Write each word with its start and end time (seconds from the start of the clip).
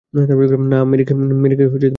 না, 0.71 0.77
মেরিকে 0.85 1.13
বলেছিলাম। 1.15 1.89